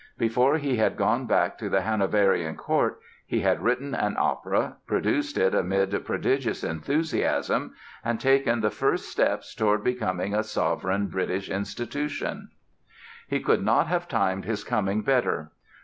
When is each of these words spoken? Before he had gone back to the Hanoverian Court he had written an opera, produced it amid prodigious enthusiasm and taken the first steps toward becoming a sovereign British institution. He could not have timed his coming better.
Before 0.17 0.57
he 0.57 0.77
had 0.77 0.97
gone 0.97 1.27
back 1.27 1.59
to 1.59 1.69
the 1.69 1.81
Hanoverian 1.81 2.55
Court 2.55 2.99
he 3.23 3.41
had 3.41 3.61
written 3.61 3.93
an 3.93 4.15
opera, 4.17 4.77
produced 4.87 5.37
it 5.37 5.53
amid 5.53 5.91
prodigious 6.05 6.63
enthusiasm 6.63 7.75
and 8.03 8.19
taken 8.19 8.61
the 8.61 8.71
first 8.71 9.09
steps 9.09 9.53
toward 9.53 9.83
becoming 9.83 10.33
a 10.33 10.41
sovereign 10.41 11.05
British 11.05 11.51
institution. 11.51 12.49
He 13.27 13.39
could 13.39 13.63
not 13.63 13.85
have 13.85 14.07
timed 14.07 14.45
his 14.45 14.63
coming 14.63 15.03
better. 15.03 15.51